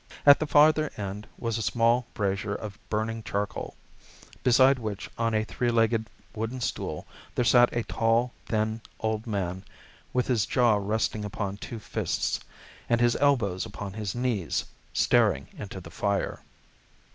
[0.25, 3.75] At the farther end was a small brazier of burning charcoal,
[4.43, 9.63] beside which on a three legged wooden stool there sat a tall, thin old man,
[10.11, 12.39] with his jaw resting upon his two fists,
[12.89, 16.41] and his elbows upon his knees, staring into the fire.